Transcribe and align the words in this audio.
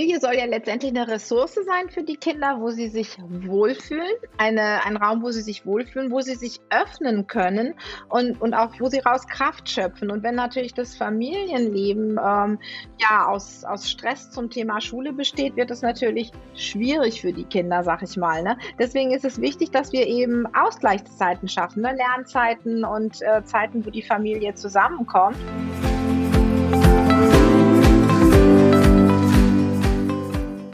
Familie 0.00 0.18
soll 0.18 0.34
ja 0.34 0.46
letztendlich 0.46 0.96
eine 0.96 1.06
Ressource 1.08 1.56
sein 1.56 1.90
für 1.90 2.02
die 2.02 2.16
Kinder, 2.16 2.56
wo 2.58 2.70
sie 2.70 2.88
sich 2.88 3.18
wohlfühlen, 3.28 4.08
eine, 4.38 4.82
ein 4.86 4.96
Raum, 4.96 5.22
wo 5.22 5.30
sie 5.30 5.42
sich 5.42 5.66
wohlfühlen, 5.66 6.10
wo 6.10 6.22
sie 6.22 6.36
sich 6.36 6.58
öffnen 6.70 7.26
können 7.26 7.74
und, 8.08 8.40
und 8.40 8.54
auch 8.54 8.72
wo 8.80 8.88
sie 8.88 9.00
raus 9.00 9.26
Kraft 9.26 9.68
schöpfen. 9.68 10.10
Und 10.10 10.22
wenn 10.22 10.36
natürlich 10.36 10.72
das 10.72 10.96
Familienleben 10.96 12.12
ähm, 12.12 12.58
ja 12.98 13.26
aus, 13.26 13.62
aus 13.64 13.90
Stress 13.90 14.30
zum 14.30 14.48
Thema 14.48 14.80
Schule 14.80 15.12
besteht, 15.12 15.56
wird 15.56 15.70
es 15.70 15.82
natürlich 15.82 16.32
schwierig 16.54 17.20
für 17.20 17.34
die 17.34 17.44
Kinder, 17.44 17.82
sag 17.82 18.02
ich 18.02 18.16
mal. 18.16 18.42
Ne? 18.42 18.56
Deswegen 18.78 19.10
ist 19.10 19.26
es 19.26 19.38
wichtig, 19.38 19.70
dass 19.70 19.92
wir 19.92 20.06
eben 20.06 20.46
Ausgleichszeiten 20.54 21.46
schaffen, 21.46 21.82
ne? 21.82 21.94
Lernzeiten 21.94 22.86
und 22.86 23.20
äh, 23.20 23.44
Zeiten, 23.44 23.84
wo 23.84 23.90
die 23.90 24.00
Familie 24.00 24.54
zusammenkommt. 24.54 25.36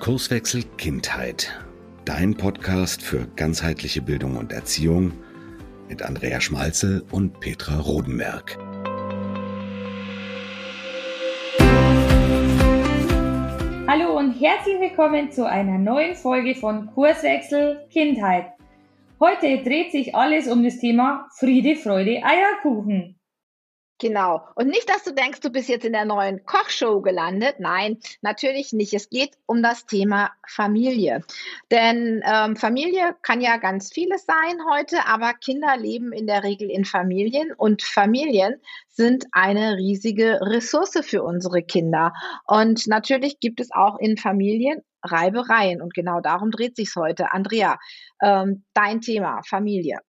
Kurswechsel 0.06 0.62
Kindheit. 0.78 1.52
Dein 2.05 2.37
Podcast 2.37 3.02
für 3.02 3.27
ganzheitliche 3.34 4.01
Bildung 4.01 4.37
und 4.37 4.52
Erziehung 4.52 5.10
mit 5.88 6.01
Andrea 6.01 6.41
Schmalzel 6.41 7.05
und 7.10 7.41
Petra 7.41 7.80
Rodenberg. 7.80 8.56
Hallo 13.88 14.16
und 14.16 14.41
herzlich 14.41 14.78
willkommen 14.78 15.33
zu 15.33 15.45
einer 15.45 15.77
neuen 15.77 16.14
Folge 16.14 16.55
von 16.55 16.86
Kurswechsel 16.95 17.84
Kindheit. 17.91 18.52
Heute 19.19 19.64
dreht 19.64 19.91
sich 19.91 20.14
alles 20.14 20.47
um 20.47 20.62
das 20.62 20.78
Thema 20.78 21.27
Friede, 21.36 21.75
Freude, 21.75 22.23
Eierkuchen. 22.23 23.16
Genau. 23.98 24.47
Und 24.55 24.66
nicht, 24.66 24.91
dass 24.91 25.05
du 25.05 25.14
denkst, 25.14 25.41
du 25.41 25.48
bist 25.48 25.70
jetzt 25.70 25.86
in 25.86 25.94
der 25.94 26.05
neuen 26.05 26.44
Kochshow 26.44 27.00
gelandet. 27.00 27.61
Nein, 27.61 27.98
natürlich 28.20 28.75
nicht. 28.75 28.92
Es 28.92 29.08
geht 29.08 29.39
um 29.47 29.62
das 29.62 29.86
Thema 29.86 30.33
Familie. 30.47 31.22
Denn 31.70 32.22
ähm, 32.27 32.56
Familie 32.56 33.17
kann 33.22 33.41
ja 33.41 33.56
ganz 33.56 33.91
vieles 33.91 34.27
sein 34.27 34.58
heute, 34.70 35.06
aber 35.06 35.33
Kinder 35.33 35.78
leben 35.78 36.12
in 36.12 36.27
der 36.27 36.44
Regel 36.44 36.70
in 36.70 36.84
Familien 36.84 37.52
und 37.56 37.83
Familien 37.83 38.61
sind 38.89 39.24
eine 39.33 39.77
riesige 39.78 40.41
Ressource 40.42 41.00
für 41.02 41.22
unsere 41.22 41.62
Kinder. 41.62 42.12
Und 42.47 42.86
natürlich 42.86 43.41
gibt 43.41 43.61
es 43.61 43.72
auch 43.72 43.98
in 43.98 44.19
Familien 44.19 44.83
Reibereien 45.02 45.80
und 45.80 45.94
genau 45.94 46.20
darum 46.20 46.50
dreht 46.50 46.77
sich 46.77 46.92
heute. 46.97 47.33
Andrea, 47.33 47.78
ähm, 48.20 48.64
dein 48.74 49.00
Thema 49.00 49.41
Familie. 49.42 50.00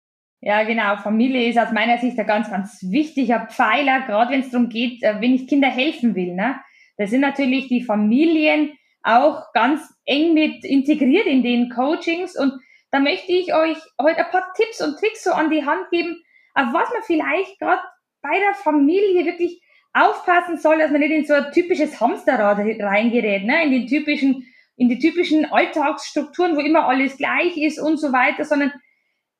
Ja, 0.41 0.65
genau. 0.65 0.97
Familie 0.97 1.49
ist 1.49 1.59
aus 1.59 1.73
meiner 1.73 1.99
Sicht 1.99 2.19
ein 2.19 2.27
ganz, 2.27 2.51
ganz 2.51 2.83
wichtiger 2.83 3.47
Pfeiler, 3.51 4.03
gerade 4.03 4.33
wenn 4.33 4.41
es 4.41 4.51
darum 4.51 4.69
geht, 4.69 5.03
äh, 5.03 5.21
wenn 5.21 5.35
ich 5.35 5.49
Kinder 5.49 5.69
helfen 5.69 6.15
will. 6.15 6.35
Ne? 6.35 6.61
Da 6.99 7.07
sind 7.07 7.21
natürlich 7.21 7.69
die 7.69 7.83
Familien 7.83 8.77
auch 9.03 9.53
ganz 9.53 9.83
eng 10.05 10.35
mit 10.35 10.65
integriert 10.65 11.27
in 11.27 11.43
den 11.43 11.71
Coachings 11.71 12.37
und 12.37 12.53
da 12.91 13.01
möchte 13.01 13.33
ich 13.33 13.55
euch 13.55 13.77
heute 14.01 14.25
ein 14.25 14.31
paar 14.31 14.53
Tipps 14.57 14.81
und 14.81 14.99
Tricks 14.99 15.25
so 15.25 15.31
an 15.31 15.51
die 15.51 15.65
Hand 15.65 15.91
geben, 15.91 16.23
auf 16.55 16.73
was 16.73 16.91
man 16.91 17.03
vielleicht 17.05 17.59
gerade 17.59 17.83
bei 18.23 18.39
der 18.39 18.55
Familie 18.55 19.25
wirklich 19.25 19.61
aufpassen 19.93 20.59
soll, 20.59 20.79
dass 20.79 20.91
man 20.91 21.01
nicht 21.01 21.13
in 21.13 21.25
so 21.25 21.35
ein 21.35 21.53
typisches 21.53 22.01
Hamsterrad 22.01 22.59
reingerät, 22.59 23.45
ne? 23.45 23.65
in 23.65 23.71
den 23.71 23.87
typischen, 23.87 24.47
in 24.77 24.89
die 24.89 24.99
typischen 24.99 25.47
Alltagsstrukturen, 25.47 26.57
wo 26.57 26.61
immer 26.61 26.87
alles 26.87 27.17
gleich 27.17 27.57
ist 27.57 27.79
und 27.79 27.99
so 27.99 28.13
weiter, 28.13 28.45
sondern 28.45 28.73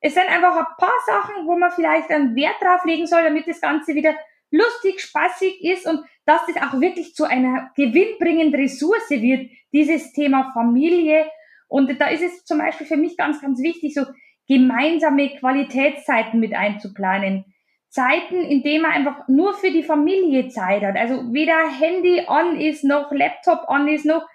es 0.01 0.15
sind 0.15 0.29
einfach 0.29 0.57
ein 0.57 0.77
paar 0.79 0.99
Sachen, 1.07 1.47
wo 1.47 1.57
man 1.57 1.71
vielleicht 1.71 2.11
einen 2.11 2.37
Wert 2.37 2.57
drauf 2.61 2.85
legen 2.85 3.07
soll, 3.07 3.23
damit 3.23 3.49
das 3.49 3.61
Ganze 3.61 3.95
wieder 3.95 4.15
lustig, 4.51 5.01
spaßig 5.01 5.63
ist 5.65 5.87
und 5.87 6.01
dass 6.25 6.47
das 6.47 6.57
auch 6.57 6.81
wirklich 6.81 7.15
zu 7.15 7.25
einer 7.25 7.71
gewinnbringenden 7.77 8.61
Ressource 8.61 9.11
wird, 9.11 9.51
dieses 9.73 10.13
Thema 10.13 10.53
Familie. 10.53 11.27
Und 11.69 12.01
da 12.01 12.09
ist 12.09 12.23
es 12.23 12.45
zum 12.45 12.59
Beispiel 12.59 12.87
für 12.87 12.97
mich 12.97 13.17
ganz, 13.17 13.41
ganz 13.41 13.61
wichtig, 13.61 13.95
so 13.95 14.05
gemeinsame 14.49 15.37
Qualitätszeiten 15.39 16.39
mit 16.41 16.55
einzuplanen. 16.55 17.45
Zeiten, 17.89 18.43
in 18.43 18.63
denen 18.63 18.83
man 18.83 18.93
einfach 18.93 19.27
nur 19.29 19.55
für 19.55 19.71
die 19.71 19.83
Familie 19.83 20.49
Zeit 20.49 20.83
hat. 20.83 20.97
Also 20.97 21.33
weder 21.33 21.69
Handy 21.69 22.23
on 22.29 22.61
ist, 22.61 22.85
noch 22.85 23.11
Laptop 23.11 23.69
on 23.69 23.89
ist, 23.89 24.05
noch 24.05 24.27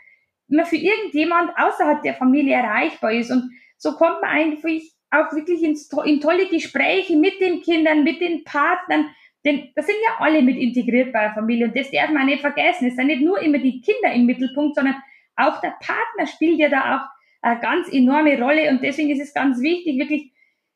man 0.47 0.65
für 0.65 0.77
irgendjemand 0.77 1.51
außerhalb 1.57 2.01
der 2.01 2.15
Familie 2.15 2.55
erreichbar 2.55 3.13
ist. 3.13 3.31
Und 3.31 3.51
so 3.77 3.93
kommt 3.93 4.21
man 4.21 4.31
eigentlich 4.31 4.93
auch 5.11 5.33
wirklich 5.33 5.61
ins, 5.61 5.89
in 6.05 6.21
tolle 6.21 6.47
Gespräche 6.47 7.15
mit 7.17 7.39
den 7.39 7.61
Kindern, 7.61 8.03
mit 8.03 8.21
den 8.21 8.43
Partnern, 8.43 9.09
denn 9.43 9.69
das 9.75 9.87
sind 9.87 9.97
ja 10.05 10.23
alle 10.23 10.41
mit 10.41 10.57
integriert 10.57 11.11
bei 11.11 11.21
der 11.21 11.33
Familie 11.33 11.67
und 11.67 11.75
das 11.75 11.89
darf 11.91 12.11
man 12.11 12.27
nicht 12.27 12.41
vergessen. 12.41 12.87
Es 12.87 12.95
sind 12.95 13.07
nicht 13.07 13.21
nur 13.21 13.41
immer 13.41 13.57
die 13.57 13.81
Kinder 13.81 14.13
im 14.13 14.25
Mittelpunkt, 14.25 14.75
sondern 14.75 14.95
auch 15.35 15.59
der 15.61 15.75
Partner 15.81 16.27
spielt 16.27 16.59
ja 16.59 16.69
da 16.69 16.97
auch 16.97 17.07
eine 17.41 17.59
ganz 17.59 17.91
enorme 17.91 18.39
Rolle 18.39 18.69
und 18.69 18.83
deswegen 18.83 19.09
ist 19.09 19.21
es 19.21 19.33
ganz 19.33 19.59
wichtig, 19.61 19.99
wirklich 19.99 20.31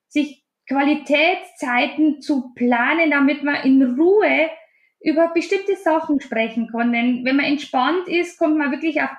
sich 0.08 0.44
Qualitätszeiten 0.68 2.22
zu 2.22 2.54
planen, 2.56 3.12
damit 3.12 3.44
man 3.44 3.64
in 3.64 4.00
Ruhe 4.00 4.50
über 5.00 5.28
bestimmte 5.28 5.76
Sachen 5.76 6.20
sprechen 6.20 6.70
kann. 6.72 6.92
Denn 6.92 7.24
wenn 7.24 7.36
man 7.36 7.46
entspannt 7.46 8.08
ist, 8.08 8.40
kommt 8.40 8.58
man 8.58 8.72
wirklich 8.72 9.00
auf 9.02 9.12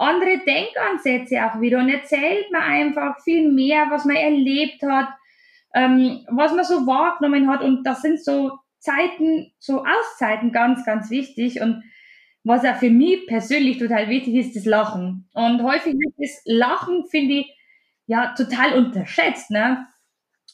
andere 0.00 0.38
Denkansätze 0.38 1.44
auch 1.44 1.60
wieder 1.60 1.78
und 1.78 1.88
erzählt 1.88 2.50
man 2.50 2.62
einfach 2.62 3.20
viel 3.22 3.50
mehr, 3.50 3.86
was 3.90 4.04
man 4.04 4.16
erlebt 4.16 4.82
hat, 4.82 5.08
ähm, 5.74 6.26
was 6.30 6.52
man 6.52 6.64
so 6.64 6.86
wahrgenommen 6.86 7.48
hat 7.48 7.62
und 7.62 7.84
das 7.84 8.02
sind 8.02 8.22
so 8.22 8.58
Zeiten, 8.78 9.52
so 9.58 9.84
Auszeiten 9.84 10.52
ganz, 10.52 10.84
ganz 10.84 11.10
wichtig 11.10 11.60
und 11.60 11.84
was 12.42 12.64
auch 12.64 12.76
für 12.76 12.90
mich 12.90 13.26
persönlich 13.26 13.78
total 13.78 14.08
wichtig 14.08 14.34
ist, 14.34 14.56
das 14.56 14.64
Lachen. 14.64 15.28
Und 15.34 15.62
häufig 15.62 15.94
wird 15.94 16.14
das 16.16 16.40
Lachen, 16.46 17.04
finde 17.10 17.34
ich, 17.34 17.54
ja, 18.06 18.34
total 18.34 18.78
unterschätzt, 18.78 19.50
ne? 19.50 19.86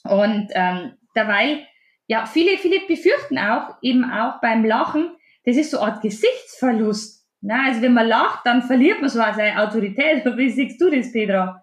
Und 0.03 0.49
ähm, 0.51 0.95
dabei, 1.15 1.67
ja, 2.09 2.27
viele, 2.27 2.59
viele 2.59 2.81
befürchten 2.87 3.39
auch, 3.39 3.77
eben 3.83 4.05
auch 4.05 4.41
beim 4.41 4.65
Lachen, 4.65 5.17
das 5.45 5.57
ist 5.57 5.71
so 5.71 5.79
eine 5.79 5.93
Art 5.93 6.03
Gesichtsverlust. 6.03 7.26
Na, 7.47 7.67
also 7.67 7.81
wenn 7.81 7.95
man 7.95 8.09
lacht, 8.09 8.45
dann 8.45 8.61
verliert 8.63 9.01
man 9.01 9.09
so 9.09 9.21
seine 9.21 9.63
Autorität. 9.63 10.25
Wie 10.37 10.51
siehst 10.51 10.81
du 10.81 10.91
das, 10.91 11.13
Petra? 11.13 11.63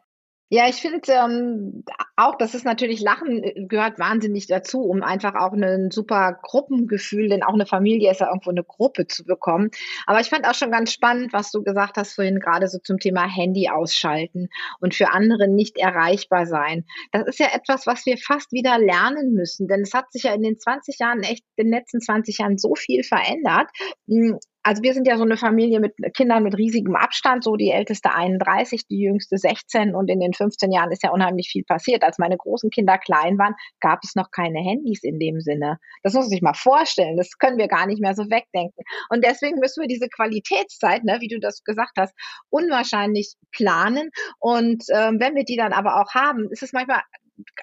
Ja, 0.50 0.70
ich 0.70 0.76
finde 0.76 1.02
ähm, 1.12 1.84
auch, 2.16 2.38
dass 2.38 2.54
es 2.54 2.64
natürlich 2.64 3.02
Lachen 3.02 3.44
äh, 3.44 3.66
gehört 3.66 4.00
wahnsinnig 4.00 4.48
dazu, 4.48 4.82
um 4.82 5.02
einfach 5.02 5.34
auch 5.36 5.52
ein 5.52 5.90
super 5.92 6.38
Gruppengefühl, 6.42 7.28
denn 7.28 7.44
auch 7.44 7.56
eine 7.56 7.66
Familie 7.66 8.12
ist 8.12 8.22
ja 8.22 8.28
irgendwo 8.28 8.52
eine 8.52 8.64
Gruppe 8.64 9.08
zu 9.08 9.26
bekommen. 9.26 9.72
Aber 10.06 10.22
ich 10.22 10.30
fand 10.30 10.48
auch 10.48 10.54
schon 10.54 10.72
ganz 10.72 10.94
spannend, 10.94 11.34
was 11.34 11.52
du 11.52 11.64
gesagt 11.64 11.98
hast 11.98 12.14
vorhin 12.14 12.40
gerade 12.40 12.68
so 12.68 12.78
zum 12.78 13.00
Thema 13.00 13.28
Handy 13.28 13.68
ausschalten 13.68 14.48
und 14.80 14.94
für 14.94 15.12
andere 15.12 15.50
nicht 15.50 15.78
erreichbar 15.78 16.46
sein. 16.46 16.86
Das 17.12 17.28
ist 17.28 17.40
ja 17.40 17.48
etwas, 17.54 17.88
was 17.88 18.06
wir 18.06 18.18
fast 18.18 18.54
wieder 18.54 18.78
lernen 18.78 19.34
müssen, 19.34 19.68
denn 19.68 19.82
es 19.82 19.94
hat 19.94 20.12
sich 20.14 20.24
ja 20.24 20.34
in 20.34 20.44
den 20.44 20.60
20 20.60 21.00
Jahren, 21.00 21.24
echt 21.24 21.44
in 21.56 21.66
den 21.66 21.74
letzten 21.74 22.00
20 22.00 22.38
Jahren 22.38 22.58
so 22.58 22.76
viel 22.76 23.04
verändert. 23.04 23.70
Also 24.63 24.81
wir 24.81 24.94
sind 24.94 25.07
ja 25.07 25.18
so 25.18 25.24
eine 25.24 25.35
Familie 25.35 25.81
mit 25.81 25.94
Kindern 26.16 26.44
mit 26.44 26.57
riesigem 26.57 26.96
Abstand, 26.96 27.44
so 27.44 27.57
die 27.57 27.69
älteste 27.69 28.13
31, 28.13 28.88
die 28.88 29.01
jüngste 29.01 29.38
16 29.38 29.94
und 29.94 30.09
in 30.09 30.22
den 30.22 30.34
15 30.34 30.72
Jahren 30.72 30.91
ist 30.91 31.03
ja 31.03 31.12
unheimlich 31.12 31.50
viel 31.51 31.66
passiert. 31.66 32.03
Als 32.03 32.18
meine 32.18 32.38
großen 32.38 32.69
Kinder 32.69 32.97
klein 32.97 33.38
waren, 33.38 33.56
gab 33.81 34.00
es 34.03 34.16
noch 34.16 34.31
keine 34.31 34.59
Handys 34.59 35.03
in 35.03 35.19
dem 35.19 35.41
Sinne. 35.41 35.79
Das 36.02 36.13
muss 36.13 36.25
man 36.25 36.29
sich 36.29 36.41
mal 36.41 36.53
vorstellen. 36.53 37.18
Das 37.18 37.38
können 37.38 37.57
wir 37.57 37.68
gar 37.68 37.88
nicht 37.88 38.02
mehr 38.02 38.16
so 38.16 38.23
wegdenken. 38.29 38.84
Und 39.09 39.25
deswegen 39.25 39.59
müssen 39.59 39.81
wir 39.81 39.88
diese 39.88 40.07
Qualitätszeit, 40.07 41.03
ne, 41.03 41.18
wie 41.19 41.28
du 41.28 41.40
das 41.40 41.63
gesagt 41.63 41.97
hast, 41.97 42.13
unwahrscheinlich 42.50 43.35
planen. 43.52 44.12
Und 44.40 44.85
ähm, 44.94 45.18
wenn 45.19 45.35
wir 45.35 45.44
die 45.44 45.57
dann 45.57 45.73
aber 45.73 46.02
auch 46.02 46.13
haben, 46.13 46.47
ist 46.52 46.63
es 46.63 46.72
manchmal 46.72 47.02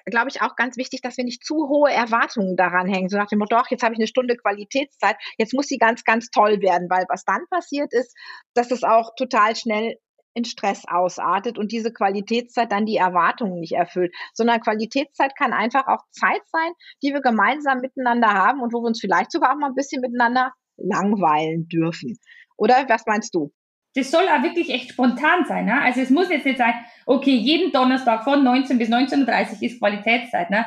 glaube 0.05 0.29
ich, 0.29 0.41
auch 0.41 0.55
ganz 0.55 0.77
wichtig, 0.77 1.01
dass 1.01 1.17
wir 1.17 1.23
nicht 1.23 1.45
zu 1.45 1.69
hohe 1.69 1.91
Erwartungen 1.91 2.55
daran 2.55 2.87
hängen. 2.87 3.09
So 3.09 3.17
nach 3.17 3.27
dem 3.27 3.39
Motto, 3.39 3.55
doch, 3.55 3.69
jetzt 3.69 3.83
habe 3.83 3.93
ich 3.93 3.99
eine 3.99 4.07
Stunde 4.07 4.35
Qualitätszeit, 4.35 5.15
jetzt 5.37 5.53
muss 5.53 5.67
sie 5.67 5.77
ganz, 5.77 6.03
ganz 6.03 6.29
toll 6.29 6.61
werden, 6.61 6.89
weil 6.89 7.05
was 7.09 7.23
dann 7.25 7.45
passiert 7.49 7.93
ist, 7.93 8.15
dass 8.53 8.71
es 8.71 8.83
auch 8.83 9.11
total 9.15 9.55
schnell 9.55 9.97
in 10.33 10.45
Stress 10.45 10.83
ausartet 10.87 11.57
und 11.57 11.71
diese 11.71 11.91
Qualitätszeit 11.91 12.71
dann 12.71 12.85
die 12.85 12.95
Erwartungen 12.95 13.59
nicht 13.59 13.73
erfüllt, 13.73 14.13
sondern 14.33 14.61
Qualitätszeit 14.61 15.35
kann 15.37 15.51
einfach 15.53 15.87
auch 15.87 16.03
Zeit 16.11 16.41
sein, 16.47 16.71
die 17.03 17.13
wir 17.13 17.21
gemeinsam 17.21 17.79
miteinander 17.79 18.29
haben 18.29 18.61
und 18.61 18.73
wo 18.73 18.81
wir 18.81 18.87
uns 18.87 19.01
vielleicht 19.01 19.31
sogar 19.31 19.51
auch 19.51 19.59
mal 19.59 19.67
ein 19.67 19.75
bisschen 19.75 20.01
miteinander 20.01 20.53
langweilen 20.77 21.67
dürfen. 21.67 22.17
Oder 22.57 22.85
was 22.87 23.05
meinst 23.05 23.35
du? 23.35 23.51
Das 23.95 24.11
soll 24.11 24.23
auch 24.27 24.43
wirklich 24.43 24.69
echt 24.69 24.91
spontan 24.91 25.45
sein. 25.45 25.65
Ne? 25.65 25.81
Also 25.81 26.01
es 26.01 26.09
muss 26.09 26.29
jetzt 26.29 26.45
nicht 26.45 26.57
sein, 26.57 26.73
okay, 27.05 27.35
jeden 27.35 27.71
Donnerstag 27.71 28.23
von 28.23 28.43
19 28.43 28.77
bis 28.77 28.89
19.30 28.89 29.55
Uhr 29.57 29.63
ist 29.63 29.79
Qualitätszeit. 29.79 30.49
Ne? 30.49 30.65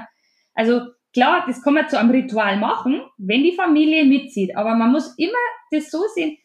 Also 0.54 0.82
klar, 1.12 1.44
das 1.46 1.62
kann 1.62 1.74
man 1.74 1.88
zu 1.88 1.98
einem 1.98 2.10
Ritual 2.10 2.58
machen, 2.58 3.02
wenn 3.16 3.42
die 3.42 3.56
Familie 3.56 4.04
mitzieht. 4.04 4.56
Aber 4.56 4.74
man 4.74 4.92
muss 4.92 5.14
immer 5.16 5.32
das 5.70 5.90
so 5.90 6.02
sehen, 6.14 6.36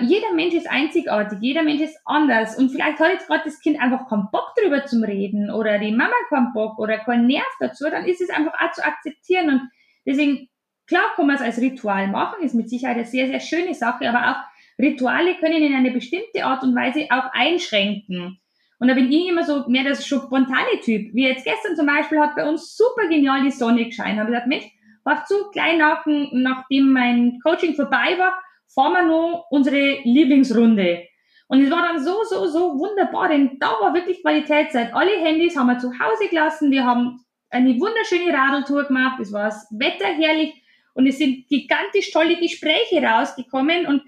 jeder 0.00 0.32
Mensch 0.32 0.54
ist 0.54 0.70
einzigartig, 0.70 1.38
jeder 1.40 1.62
Mensch 1.62 1.80
ist 1.80 1.98
anders. 2.04 2.56
Und 2.56 2.70
vielleicht 2.70 2.98
hat 3.00 3.12
jetzt 3.12 3.26
gerade 3.26 3.42
das 3.44 3.60
Kind 3.60 3.80
einfach 3.80 4.08
keinen 4.08 4.30
Bock 4.30 4.54
drüber 4.56 4.86
zum 4.86 5.02
Reden 5.02 5.50
oder 5.50 5.78
die 5.78 5.92
Mama 5.92 6.14
keinen 6.28 6.52
Bock 6.52 6.78
oder 6.78 6.98
keinen 6.98 7.26
Nerv 7.26 7.44
dazu, 7.60 7.90
dann 7.90 8.06
ist 8.06 8.20
es 8.20 8.30
einfach 8.30 8.54
auch 8.54 8.72
zu 8.72 8.84
akzeptieren. 8.84 9.50
Und 9.50 9.70
deswegen, 10.06 10.48
klar 10.86 11.04
kann 11.16 11.26
man 11.26 11.36
es 11.36 11.42
als 11.42 11.58
Ritual 11.58 12.08
machen, 12.08 12.42
ist 12.44 12.54
mit 12.54 12.70
Sicherheit 12.70 12.96
eine 12.96 13.06
sehr, 13.06 13.26
sehr 13.26 13.40
schöne 13.40 13.74
Sache, 13.74 14.08
aber 14.08 14.30
auch 14.30 14.51
Rituale 14.78 15.36
können 15.36 15.62
in 15.62 15.74
eine 15.74 15.90
bestimmte 15.90 16.44
Art 16.44 16.62
und 16.62 16.74
Weise 16.74 17.06
auch 17.10 17.32
einschränken. 17.32 18.38
Und 18.78 18.88
da 18.88 18.94
bin 18.94 19.12
ich 19.12 19.28
immer 19.28 19.44
so 19.44 19.68
mehr 19.68 19.84
das 19.84 20.06
spontane 20.06 20.80
Typ. 20.82 21.14
Wie 21.14 21.28
jetzt 21.28 21.44
gestern 21.44 21.76
zum 21.76 21.86
Beispiel 21.86 22.18
hat 22.18 22.34
bei 22.34 22.48
uns 22.48 22.76
super 22.76 23.06
genial 23.08 23.42
die 23.42 23.50
Sonne 23.50 23.84
gescheint. 23.84 24.18
Habe 24.18 24.30
gesagt, 24.30 24.48
Mensch, 24.48 24.64
war 25.04 25.24
zu 25.24 25.50
klein 25.50 25.78
nach, 25.78 26.04
nachdem 26.06 26.90
mein 26.92 27.38
Coaching 27.42 27.74
vorbei 27.74 28.18
war, 28.18 28.42
fahren 28.74 28.92
wir 28.92 29.02
noch 29.04 29.46
unsere 29.50 30.00
Lieblingsrunde. 30.04 31.04
Und 31.48 31.62
es 31.62 31.70
war 31.70 31.82
dann 31.82 32.02
so, 32.02 32.24
so, 32.24 32.46
so 32.46 32.78
wunderbar, 32.78 33.28
denn 33.28 33.58
da 33.60 33.72
war 33.80 33.94
wirklich 33.94 34.22
Qualitätszeit. 34.22 34.94
Alle 34.94 35.18
Handys 35.20 35.56
haben 35.56 35.66
wir 35.66 35.78
zu 35.78 35.88
Hause 35.88 36.28
gelassen. 36.30 36.70
Wir 36.70 36.84
haben 36.84 37.20
eine 37.50 37.78
wunderschöne 37.78 38.32
Radeltour 38.32 38.84
gemacht. 38.84 39.20
Es 39.20 39.32
war 39.32 39.44
das 39.44 39.68
Wetter 39.70 40.06
herrlich 40.06 40.54
und 40.94 41.06
es 41.06 41.18
sind 41.18 41.46
gigantisch 41.48 42.10
tolle 42.10 42.36
Gespräche 42.36 43.02
rausgekommen 43.02 43.86
und 43.86 44.02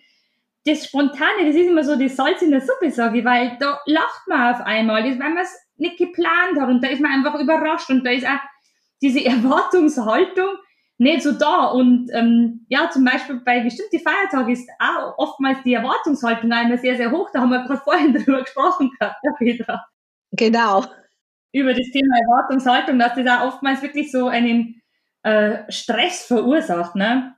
das 0.65 0.87
Spontane, 0.87 1.47
das 1.47 1.55
ist 1.55 1.69
immer 1.69 1.85
so 1.85 1.97
das 1.97 2.17
Salz 2.17 2.41
in 2.41 2.51
der 2.51 2.61
Suppe, 2.61 2.91
sage 2.91 3.19
ich, 3.19 3.25
weil 3.25 3.57
da 3.61 3.81
lacht 3.87 4.27
man 4.27 4.55
auf 4.55 4.61
einmal, 4.63 5.03
das, 5.03 5.19
weil 5.19 5.31
man 5.31 5.43
es 5.43 5.55
nicht 5.77 5.99
geplant 5.99 6.59
hat 6.59 6.69
und 6.69 6.83
da 6.83 6.89
ist 6.89 7.01
man 7.01 7.13
einfach 7.13 7.39
überrascht 7.39 7.91
und 7.91 8.05
da 8.05 8.11
ist 8.11 8.27
auch 8.27 8.41
diese 9.03 9.25
Erwartungshaltung 9.25 10.49
nicht 10.97 11.23
so 11.23 11.33
da 11.33 11.67
und 11.67 12.09
ähm, 12.13 12.65
ja, 12.69 12.89
zum 12.89 13.05
Beispiel 13.05 13.41
bei 13.45 13.61
bestimmten 13.61 13.99
Feiertagen 13.99 14.53
ist 14.53 14.69
auch 14.79 15.19
oftmals 15.19 15.59
die 15.65 15.75
Erwartungshaltung 15.75 16.51
einmal 16.53 16.79
sehr, 16.79 16.97
sehr 16.97 17.11
hoch, 17.11 17.31
da 17.33 17.41
haben 17.41 17.51
wir 17.51 17.65
gerade 17.65 17.81
vorhin 17.85 18.15
drüber 18.15 18.43
gesprochen 18.43 18.91
gehabt, 18.99 19.17
ja, 19.23 19.33
Petra. 19.37 19.85
Genau. 20.33 20.85
Über 21.53 21.75
das 21.75 21.91
Thema 21.93 22.17
Erwartungshaltung, 22.21 22.99
dass 22.99 23.15
das 23.15 23.27
auch 23.27 23.49
oftmals 23.55 23.83
wirklich 23.83 24.11
so 24.11 24.29
einen 24.29 24.81
äh, 25.25 25.71
Stress 25.71 26.25
verursacht, 26.25 26.95
ne? 26.95 27.34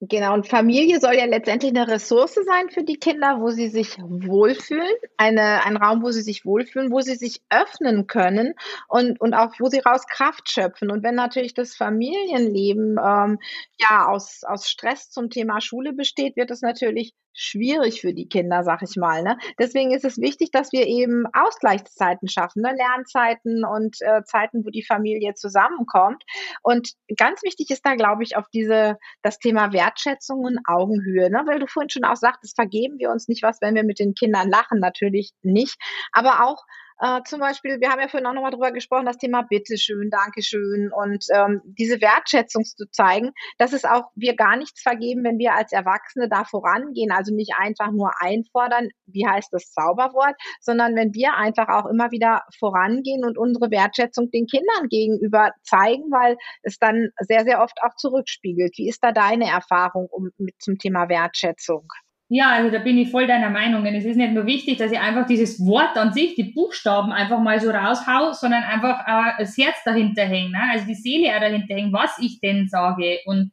Genau, 0.00 0.34
und 0.34 0.46
Familie 0.46 1.00
soll 1.00 1.14
ja 1.14 1.24
letztendlich 1.24 1.74
eine 1.74 1.88
Ressource 1.88 2.34
sein 2.34 2.70
für 2.70 2.84
die 2.84 2.98
Kinder, 2.98 3.38
wo 3.40 3.50
sie 3.50 3.66
sich 3.66 3.98
wohlfühlen, 3.98 4.86
eine, 5.16 5.64
ein 5.64 5.76
Raum, 5.76 6.02
wo 6.02 6.12
sie 6.12 6.22
sich 6.22 6.44
wohlfühlen, 6.44 6.92
wo 6.92 7.00
sie 7.00 7.16
sich 7.16 7.42
öffnen 7.50 8.06
können 8.06 8.54
und, 8.86 9.20
und 9.20 9.34
auch, 9.34 9.54
wo 9.58 9.66
sie 9.66 9.80
raus 9.80 10.06
Kraft 10.06 10.50
schöpfen. 10.50 10.92
Und 10.92 11.02
wenn 11.02 11.16
natürlich 11.16 11.52
das 11.52 11.74
Familienleben 11.74 12.96
ähm, 13.04 13.40
ja 13.80 14.06
aus, 14.06 14.44
aus 14.44 14.68
Stress 14.68 15.10
zum 15.10 15.30
Thema 15.30 15.60
Schule 15.60 15.92
besteht, 15.92 16.36
wird 16.36 16.52
es 16.52 16.62
natürlich 16.62 17.12
schwierig 17.38 18.00
für 18.00 18.12
die 18.12 18.28
Kinder, 18.28 18.64
sag 18.64 18.82
ich 18.82 18.96
mal. 18.96 19.22
Ne? 19.22 19.38
Deswegen 19.58 19.92
ist 19.92 20.04
es 20.04 20.18
wichtig, 20.18 20.50
dass 20.50 20.72
wir 20.72 20.86
eben 20.86 21.24
Ausgleichszeiten 21.32 22.28
schaffen, 22.28 22.62
ne? 22.62 22.74
Lernzeiten 22.76 23.64
und 23.64 23.96
äh, 24.00 24.22
Zeiten, 24.24 24.64
wo 24.64 24.70
die 24.70 24.84
Familie 24.84 25.34
zusammenkommt. 25.34 26.24
Und 26.62 26.92
ganz 27.16 27.42
wichtig 27.42 27.70
ist 27.70 27.86
da, 27.86 27.94
glaube 27.94 28.24
ich, 28.24 28.36
auf 28.36 28.46
diese 28.52 28.98
das 29.22 29.38
Thema 29.38 29.72
Wertschätzung 29.72 30.40
und 30.40 30.58
Augenhöhe, 30.66 31.30
ne? 31.30 31.44
weil 31.46 31.60
du 31.60 31.66
vorhin 31.66 31.90
schon 31.90 32.04
auch 32.04 32.16
sagtest, 32.16 32.56
vergeben 32.56 32.98
wir 32.98 33.10
uns 33.10 33.28
nicht 33.28 33.42
was, 33.42 33.60
wenn 33.60 33.74
wir 33.74 33.84
mit 33.84 33.98
den 33.98 34.14
Kindern 34.14 34.50
lachen, 34.50 34.80
natürlich 34.80 35.32
nicht, 35.42 35.76
aber 36.12 36.44
auch 36.44 36.64
äh, 37.00 37.22
zum 37.24 37.40
Beispiel, 37.40 37.80
wir 37.80 37.90
haben 37.90 38.00
ja 38.00 38.08
vorhin 38.08 38.26
auch 38.26 38.34
nochmal 38.34 38.50
drüber 38.50 38.72
gesprochen, 38.72 39.06
das 39.06 39.18
Thema 39.18 39.42
Bitteschön, 39.42 40.10
Dankeschön 40.10 40.90
und 40.92 41.24
ähm, 41.32 41.60
diese 41.64 42.00
Wertschätzung 42.00 42.64
zu 42.64 42.90
zeigen, 42.90 43.30
dass 43.58 43.72
es 43.72 43.84
auch 43.84 44.10
wir 44.14 44.34
gar 44.34 44.56
nichts 44.56 44.82
vergeben, 44.82 45.22
wenn 45.24 45.38
wir 45.38 45.54
als 45.54 45.72
Erwachsene 45.72 46.28
da 46.28 46.44
vorangehen. 46.44 47.12
Also 47.12 47.34
nicht 47.34 47.52
einfach 47.56 47.92
nur 47.92 48.10
einfordern, 48.20 48.88
wie 49.06 49.26
heißt 49.26 49.52
das 49.52 49.70
Zauberwort, 49.70 50.34
sondern 50.60 50.96
wenn 50.96 51.14
wir 51.14 51.34
einfach 51.34 51.68
auch 51.68 51.86
immer 51.86 52.10
wieder 52.10 52.42
vorangehen 52.58 53.24
und 53.24 53.38
unsere 53.38 53.70
Wertschätzung 53.70 54.30
den 54.30 54.46
Kindern 54.46 54.88
gegenüber 54.88 55.52
zeigen, 55.62 56.10
weil 56.10 56.36
es 56.62 56.78
dann 56.78 57.10
sehr, 57.20 57.44
sehr 57.44 57.62
oft 57.62 57.78
auch 57.82 57.94
zurückspiegelt. 57.96 58.76
Wie 58.76 58.88
ist 58.88 59.04
da 59.04 59.12
deine 59.12 59.48
Erfahrung 59.48 60.08
um, 60.10 60.30
mit 60.38 60.60
zum 60.60 60.78
Thema 60.78 61.08
Wertschätzung? 61.08 61.88
Ja, 62.30 62.50
also 62.50 62.70
da 62.70 62.78
bin 62.78 62.98
ich 62.98 63.10
voll 63.10 63.26
deiner 63.26 63.48
Meinung. 63.48 63.84
Denn 63.84 63.94
es 63.94 64.04
ist 64.04 64.16
nicht 64.16 64.32
nur 64.32 64.44
wichtig, 64.44 64.76
dass 64.76 64.92
ich 64.92 65.00
einfach 65.00 65.26
dieses 65.26 65.64
Wort 65.64 65.96
an 65.96 66.12
sich, 66.12 66.34
die 66.34 66.52
Buchstaben 66.52 67.10
einfach 67.10 67.40
mal 67.40 67.58
so 67.58 67.70
raushau, 67.70 68.32
sondern 68.32 68.64
einfach 68.64 69.00
auch 69.06 69.38
das 69.38 69.56
Herz 69.56 69.76
dahinter 69.84 70.24
hängt, 70.24 70.52
ne? 70.52 70.60
also 70.70 70.86
die 70.86 70.94
Seele 70.94 71.34
auch 71.34 71.40
dahinter 71.40 71.74
hängt, 71.74 71.92
was 71.92 72.18
ich 72.20 72.40
denn 72.40 72.68
sage. 72.68 73.20
Und 73.24 73.52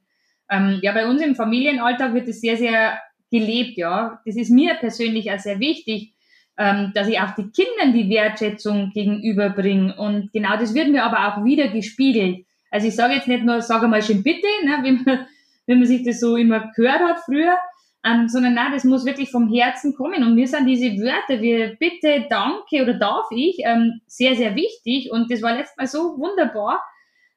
ähm, 0.49 0.79
ja, 0.81 0.91
bei 0.91 1.07
uns 1.07 1.21
im 1.21 1.35
Familienalltag 1.35 2.13
wird 2.13 2.27
es 2.27 2.41
sehr, 2.41 2.57
sehr 2.57 2.99
gelebt, 3.31 3.77
ja. 3.77 4.19
Das 4.25 4.35
ist 4.35 4.49
mir 4.49 4.75
persönlich 4.75 5.31
auch 5.31 5.39
sehr 5.39 5.59
wichtig, 5.59 6.13
ähm, 6.57 6.91
dass 6.93 7.07
ich 7.07 7.19
auch 7.19 7.31
die 7.31 7.49
Kindern 7.51 7.93
die 7.93 8.09
Wertschätzung 8.09 8.91
gegenüberbringe. 8.93 9.95
Und 9.95 10.31
genau 10.33 10.57
das 10.57 10.73
wird 10.73 10.89
mir 10.89 11.03
aber 11.03 11.27
auch 11.27 11.45
wieder 11.45 11.69
gespiegelt. 11.69 12.45
Also 12.71 12.87
ich 12.87 12.95
sage 12.95 13.13
jetzt 13.13 13.27
nicht 13.27 13.45
nur, 13.45 13.61
sage 13.61 13.87
mal 13.87 14.01
schön 14.01 14.21
bitte, 14.21 14.47
ne, 14.65 14.79
wie 14.83 14.91
man, 14.91 15.27
wie 15.65 15.75
man 15.75 15.85
sich 15.85 16.03
das 16.03 16.19
so 16.19 16.35
immer 16.35 16.71
gehört 16.75 16.99
hat 16.99 17.19
früher, 17.25 17.57
ähm, 18.05 18.27
sondern 18.27 18.53
nein, 18.53 18.71
das 18.71 18.83
muss 18.83 19.03
wirklich 19.03 19.31
vom 19.31 19.51
Herzen 19.51 19.95
kommen. 19.95 20.23
Und 20.23 20.35
mir 20.35 20.47
sind 20.47 20.67
diese 20.67 20.91
Wörter 21.01 21.41
wie 21.41 21.75
bitte, 21.79 22.27
danke 22.29 22.83
oder 22.83 22.93
darf 22.93 23.25
ich 23.31 23.57
ähm, 23.65 24.01
sehr, 24.05 24.35
sehr 24.35 24.55
wichtig. 24.55 25.11
Und 25.11 25.31
das 25.31 25.41
war 25.41 25.55
letztes 25.55 25.75
Mal 25.77 25.87
so 25.87 26.17
wunderbar. 26.17 26.83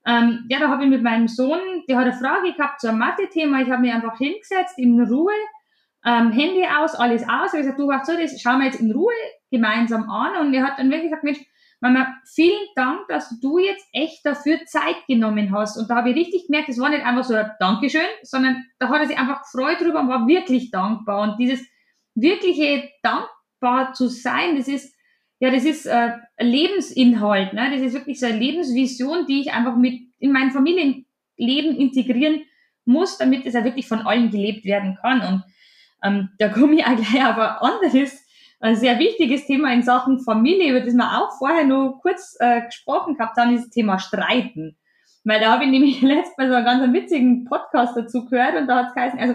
Ähm, 0.06 0.44
ja, 0.50 0.58
da 0.58 0.68
habe 0.68 0.84
ich 0.84 0.90
mit 0.90 1.02
meinem 1.02 1.26
Sohn, 1.26 1.58
der 1.88 1.96
hat 1.96 2.04
eine 2.04 2.12
Frage 2.12 2.52
gehabt 2.52 2.80
zu 2.80 2.88
einem 2.88 2.98
Mathe-Thema. 2.98 3.62
Ich 3.62 3.70
habe 3.70 3.80
mich 3.80 3.92
einfach 3.92 4.18
hingesetzt 4.18 4.78
in 4.78 5.00
Ruhe, 5.00 5.32
ähm, 6.04 6.32
Handy 6.32 6.64
aus, 6.66 6.94
alles 6.94 7.22
aus. 7.22 7.52
Ich 7.54 7.60
habe 7.60 7.62
gesagt, 7.62 7.78
du, 7.78 7.88
wach 7.88 8.04
so, 8.04 8.12
das 8.12 8.38
schauen 8.40 8.58
wir 8.58 8.66
jetzt 8.66 8.80
in 8.80 8.92
Ruhe 8.92 9.12
gemeinsam 9.50 10.08
an. 10.10 10.36
Und 10.36 10.52
er 10.52 10.64
hat 10.64 10.78
dann 10.78 10.90
wirklich 10.90 11.10
gesagt, 11.10 11.24
Mensch, 11.24 11.40
Mama, 11.80 12.12
vielen 12.24 12.66
Dank, 12.74 13.06
dass 13.08 13.38
du 13.40 13.58
jetzt 13.58 13.86
echt 13.92 14.26
dafür 14.26 14.58
Zeit 14.66 14.96
genommen 15.06 15.52
hast. 15.52 15.76
Und 15.76 15.88
da 15.88 15.96
habe 15.96 16.10
ich 16.10 16.16
richtig 16.16 16.46
gemerkt, 16.46 16.68
es 16.68 16.80
war 16.80 16.88
nicht 16.88 17.04
einfach 17.04 17.22
so 17.22 17.34
ein 17.34 17.50
Dankeschön, 17.60 18.00
sondern 18.22 18.64
da 18.80 18.88
hat 18.88 19.00
er 19.00 19.06
sich 19.06 19.16
einfach 19.16 19.42
gefreut 19.42 19.80
drüber 19.80 20.00
und 20.00 20.08
war 20.08 20.26
wirklich 20.26 20.72
dankbar. 20.72 21.22
Und 21.22 21.38
dieses 21.38 21.64
wirkliche 22.16 22.88
dankbar 23.02 23.92
zu 23.92 24.08
sein, 24.08 24.56
das 24.56 24.66
ist, 24.66 24.92
ja, 25.38 25.50
das 25.52 25.64
ist 25.64 25.86
äh, 25.86 26.16
Lebensinhalt, 26.40 27.52
ne? 27.52 27.70
Das 27.72 27.80
ist 27.80 27.94
wirklich 27.94 28.18
so 28.18 28.26
eine 28.26 28.38
Lebensvision, 28.38 29.26
die 29.26 29.42
ich 29.42 29.52
einfach 29.52 29.76
mit 29.76 30.00
in 30.18 30.32
mein 30.32 30.50
Familienleben 30.50 31.76
integrieren 31.76 32.42
muss, 32.84 33.18
damit 33.18 33.46
es 33.46 33.54
ja 33.54 33.62
wirklich 33.62 33.86
von 33.86 34.00
allen 34.00 34.30
gelebt 34.30 34.64
werden 34.64 34.98
kann. 35.00 35.20
Und 35.20 35.44
ähm, 36.02 36.30
da 36.38 36.48
komme 36.48 36.74
ich 36.74 36.84
auch 36.84 36.96
gleich 36.96 37.24
auf 37.24 37.38
ein 37.38 37.72
anderes 37.72 38.27
ein 38.60 38.76
sehr 38.76 38.98
wichtiges 38.98 39.46
Thema 39.46 39.72
in 39.72 39.82
Sachen 39.82 40.20
Familie, 40.20 40.70
über 40.70 40.80
das 40.80 40.94
wir 40.94 41.18
auch 41.18 41.38
vorher 41.38 41.64
nur 41.64 41.98
kurz 42.00 42.36
äh, 42.40 42.62
gesprochen 42.62 43.16
gehabt 43.16 43.36
haben, 43.36 43.54
ist 43.54 43.66
das 43.66 43.70
Thema 43.70 43.98
Streiten. 43.98 44.76
Weil 45.24 45.40
da 45.40 45.52
habe 45.52 45.64
ich 45.64 45.70
nämlich 45.70 46.00
letztes 46.02 46.36
Mal 46.36 46.48
so 46.48 46.54
einen 46.54 46.64
ganz 46.64 46.92
witzigen 46.92 47.44
Podcast 47.44 47.96
dazu 47.96 48.24
gehört 48.26 48.56
und 48.56 48.66
da 48.66 48.76
hat 48.76 48.88
es 48.88 48.94
geheißen, 48.94 49.18
also 49.18 49.34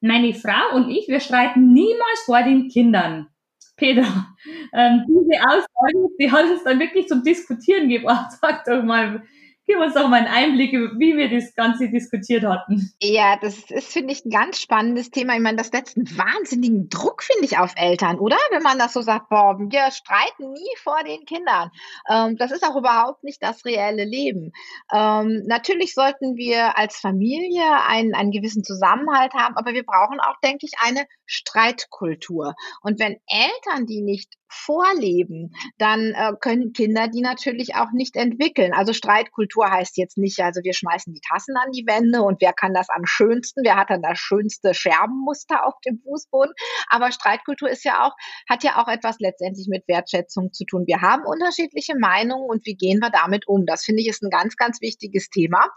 meine 0.00 0.34
Frau 0.34 0.74
und 0.74 0.90
ich, 0.90 1.08
wir 1.08 1.20
streiten 1.20 1.72
niemals 1.72 2.22
vor 2.24 2.42
den 2.42 2.68
Kindern. 2.68 3.28
Peter, 3.76 4.02
ähm, 4.72 5.04
diese 5.08 5.40
Aussage, 5.40 6.08
die 6.20 6.30
hat 6.30 6.44
uns 6.50 6.64
dann 6.64 6.78
wirklich 6.78 7.08
zum 7.08 7.22
Diskutieren 7.22 7.88
gebracht. 7.88 8.32
Sag 8.40 8.64
doch 8.64 8.82
mal, 8.82 9.22
Gib 9.68 9.78
uns 9.80 9.92
doch 9.92 10.08
mal 10.08 10.24
einen 10.24 10.28
Einblick, 10.28 10.72
wie 10.72 11.14
wir 11.18 11.28
das 11.28 11.54
Ganze 11.54 11.90
diskutiert 11.90 12.42
hatten. 12.42 12.90
Ja, 13.02 13.36
das 13.36 13.70
ist, 13.70 13.92
finde 13.92 14.14
ich, 14.14 14.24
ein 14.24 14.30
ganz 14.30 14.58
spannendes 14.62 15.10
Thema. 15.10 15.34
Ich 15.34 15.42
meine, 15.42 15.58
das 15.58 15.68
setzt 15.68 15.98
einen 15.98 16.08
wahnsinnigen 16.16 16.88
Druck, 16.88 17.22
finde 17.22 17.44
ich, 17.44 17.58
auf 17.58 17.74
Eltern, 17.76 18.18
oder? 18.18 18.38
Wenn 18.50 18.62
man 18.62 18.78
das 18.78 18.94
so 18.94 19.02
sagt, 19.02 19.28
boah, 19.28 19.58
wir 19.58 19.90
streiten 19.90 20.52
nie 20.52 20.76
vor 20.82 21.04
den 21.04 21.26
Kindern. 21.26 21.70
Ähm, 22.08 22.36
das 22.38 22.50
ist 22.50 22.64
auch 22.64 22.76
überhaupt 22.76 23.24
nicht 23.24 23.42
das 23.42 23.66
reelle 23.66 24.06
Leben. 24.06 24.52
Ähm, 24.90 25.42
natürlich 25.44 25.92
sollten 25.92 26.36
wir 26.36 26.78
als 26.78 26.96
Familie 26.96 27.64
einen, 27.86 28.14
einen 28.14 28.30
gewissen 28.30 28.64
Zusammenhalt 28.64 29.34
haben, 29.34 29.54
aber 29.58 29.74
wir 29.74 29.84
brauchen 29.84 30.18
auch, 30.18 30.40
denke 30.42 30.64
ich, 30.64 30.72
eine 30.82 31.04
Streitkultur. 31.28 32.54
Und 32.82 32.98
wenn 32.98 33.16
Eltern 33.28 33.86
die 33.86 34.02
nicht 34.02 34.34
vorleben, 34.50 35.52
dann 35.76 36.12
äh, 36.14 36.32
können 36.40 36.72
Kinder 36.72 37.08
die 37.08 37.20
natürlich 37.20 37.74
auch 37.74 37.92
nicht 37.92 38.16
entwickeln. 38.16 38.72
Also 38.72 38.92
Streitkultur 38.92 39.70
heißt 39.70 39.98
jetzt 39.98 40.16
nicht, 40.16 40.40
also 40.40 40.60
wir 40.62 40.72
schmeißen 40.72 41.12
die 41.12 41.20
Tassen 41.20 41.54
an 41.56 41.70
die 41.72 41.84
Wände 41.86 42.22
und 42.22 42.40
wer 42.40 42.52
kann 42.52 42.72
das 42.72 42.88
am 42.88 43.04
schönsten, 43.04 43.62
wer 43.64 43.76
hat 43.76 43.90
dann 43.90 44.02
das 44.02 44.18
schönste 44.18 44.72
Scherbenmuster 44.74 45.66
auf 45.66 45.74
dem 45.86 46.00
Fußboden. 46.02 46.54
Aber 46.88 47.12
Streitkultur 47.12 47.68
ist 47.68 47.84
ja 47.84 48.06
auch, 48.06 48.14
hat 48.48 48.64
ja 48.64 48.82
auch 48.82 48.88
etwas 48.88 49.16
letztendlich 49.18 49.68
mit 49.68 49.86
Wertschätzung 49.86 50.52
zu 50.52 50.64
tun. 50.64 50.84
Wir 50.86 51.02
haben 51.02 51.24
unterschiedliche 51.26 51.98
Meinungen 51.98 52.48
und 52.48 52.64
wie 52.64 52.74
gehen 52.74 53.00
wir 53.00 53.10
damit 53.10 53.46
um? 53.46 53.66
Das 53.66 53.84
finde 53.84 54.02
ich 54.02 54.08
ist 54.08 54.22
ein 54.22 54.30
ganz, 54.30 54.56
ganz 54.56 54.80
wichtiges 54.80 55.28
Thema. 55.28 55.68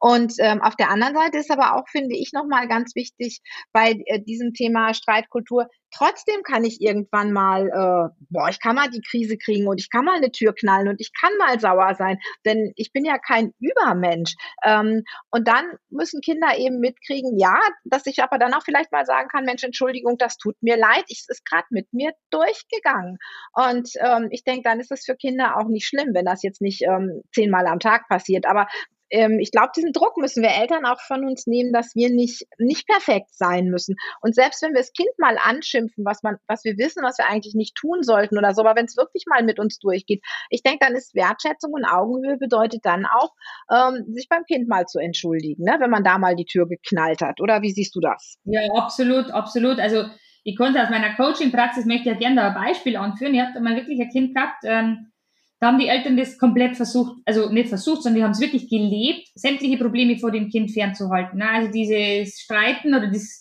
Und 0.00 0.34
ähm, 0.38 0.60
auf 0.62 0.74
der 0.74 0.90
anderen 0.90 1.14
Seite 1.14 1.38
ist 1.38 1.50
aber 1.50 1.76
auch, 1.76 1.88
finde 1.88 2.16
ich, 2.16 2.32
nochmal 2.32 2.66
ganz 2.66 2.94
wichtig 2.96 3.40
bei 3.72 3.94
äh, 4.06 4.20
diesem 4.20 4.52
Thema 4.52 4.94
Streitkultur, 4.96 5.68
Trotzdem 5.96 6.42
kann 6.42 6.64
ich 6.64 6.80
irgendwann 6.80 7.32
mal, 7.32 7.68
äh, 7.68 8.24
boah, 8.28 8.48
ich 8.50 8.60
kann 8.60 8.76
mal 8.76 8.90
die 8.90 9.00
Krise 9.00 9.38
kriegen 9.38 9.66
und 9.66 9.80
ich 9.80 9.88
kann 9.88 10.04
mal 10.04 10.16
eine 10.16 10.30
Tür 10.30 10.54
knallen 10.54 10.88
und 10.88 11.00
ich 11.00 11.12
kann 11.18 11.30
mal 11.38 11.58
sauer 11.58 11.94
sein, 11.94 12.18
denn 12.44 12.72
ich 12.76 12.92
bin 12.92 13.04
ja 13.04 13.18
kein 13.18 13.54
Übermensch. 13.60 14.34
Ähm, 14.64 15.04
und 15.30 15.48
dann 15.48 15.64
müssen 15.88 16.20
Kinder 16.20 16.58
eben 16.58 16.80
mitkriegen, 16.80 17.38
ja, 17.38 17.58
dass 17.84 18.04
ich 18.06 18.22
aber 18.22 18.38
dann 18.38 18.52
auch 18.52 18.62
vielleicht 18.62 18.92
mal 18.92 19.06
sagen 19.06 19.28
kann, 19.28 19.44
Mensch, 19.44 19.64
Entschuldigung, 19.64 20.18
das 20.18 20.36
tut 20.36 20.56
mir 20.60 20.76
leid, 20.76 21.04
ich 21.08 21.24
ist 21.28 21.46
gerade 21.46 21.66
mit 21.70 21.90
mir 21.92 22.12
durchgegangen. 22.30 23.16
Und 23.54 23.88
ähm, 24.00 24.28
ich 24.30 24.44
denke, 24.44 24.62
dann 24.64 24.80
ist 24.80 24.92
es 24.92 25.04
für 25.04 25.16
Kinder 25.16 25.56
auch 25.56 25.68
nicht 25.68 25.86
schlimm, 25.86 26.10
wenn 26.12 26.26
das 26.26 26.42
jetzt 26.42 26.60
nicht 26.60 26.82
ähm, 26.82 27.22
zehnmal 27.34 27.66
am 27.66 27.78
Tag 27.78 28.06
passiert. 28.08 28.44
Aber 28.46 28.66
ähm, 29.10 29.38
ich 29.40 29.50
glaube, 29.50 29.70
diesen 29.76 29.92
Druck 29.92 30.16
müssen 30.16 30.42
wir 30.42 30.50
Eltern 30.50 30.84
auch 30.84 31.00
von 31.00 31.24
uns 31.24 31.46
nehmen, 31.46 31.72
dass 31.72 31.94
wir 31.94 32.10
nicht, 32.10 32.46
nicht 32.58 32.86
perfekt 32.86 33.34
sein 33.34 33.66
müssen. 33.66 33.96
Und 34.20 34.34
selbst 34.34 34.62
wenn 34.62 34.72
wir 34.72 34.80
das 34.80 34.92
Kind 34.92 35.08
mal 35.18 35.36
anschimpfen, 35.38 36.04
was 36.04 36.22
man, 36.22 36.36
was 36.46 36.64
wir 36.64 36.76
wissen, 36.76 37.02
was 37.02 37.18
wir 37.18 37.28
eigentlich 37.28 37.54
nicht 37.54 37.74
tun 37.74 38.02
sollten 38.02 38.38
oder 38.38 38.54
so, 38.54 38.62
aber 38.62 38.76
wenn 38.76 38.86
es 38.86 38.96
wirklich 38.96 39.24
mal 39.26 39.42
mit 39.42 39.58
uns 39.58 39.78
durchgeht, 39.78 40.22
ich 40.50 40.62
denke, 40.62 40.78
dann 40.80 40.94
ist 40.94 41.14
Wertschätzung 41.14 41.72
und 41.72 41.84
Augenhöhe 41.84 42.36
bedeutet 42.36 42.80
dann 42.84 43.06
auch, 43.06 43.32
ähm, 43.72 44.04
sich 44.12 44.28
beim 44.28 44.44
Kind 44.44 44.68
mal 44.68 44.86
zu 44.86 44.98
entschuldigen, 44.98 45.64
ne, 45.64 45.76
wenn 45.78 45.90
man 45.90 46.04
da 46.04 46.18
mal 46.18 46.36
die 46.36 46.44
Tür 46.44 46.68
geknallt 46.68 47.20
hat. 47.22 47.40
Oder 47.40 47.62
wie 47.62 47.70
siehst 47.70 47.94
du 47.94 48.00
das? 48.00 48.36
Ja, 48.44 48.60
absolut, 48.74 49.30
absolut. 49.30 49.78
Also 49.78 50.04
ich 50.44 50.56
konnte 50.56 50.80
aus 50.82 50.90
meiner 50.90 51.14
Coaching-Praxis, 51.14 51.86
möchte 51.86 52.08
ja 52.08 52.14
gerne 52.14 52.36
da 52.36 52.48
ein 52.48 52.54
Beispiel 52.54 52.96
anführen. 52.96 53.34
Ich 53.34 53.40
hatte 53.40 53.60
mal 53.60 53.76
wirklich 53.76 54.00
ein 54.00 54.10
Kind 54.10 54.34
gehabt, 54.34 54.62
ähm, 54.64 55.10
da 55.58 55.68
haben 55.68 55.78
die 55.78 55.88
Eltern 55.88 56.16
das 56.16 56.38
komplett 56.38 56.76
versucht, 56.76 57.16
also 57.24 57.48
nicht 57.48 57.68
versucht, 57.68 58.02
sondern 58.02 58.16
die 58.16 58.24
haben 58.24 58.32
es 58.32 58.40
wirklich 58.40 58.68
gelebt, 58.68 59.28
sämtliche 59.34 59.78
Probleme 59.78 60.18
vor 60.18 60.30
dem 60.30 60.50
Kind 60.50 60.70
fernzuhalten. 60.70 61.40
Also 61.40 61.70
dieses 61.70 62.38
Streiten 62.38 62.94
oder 62.94 63.08
das 63.08 63.40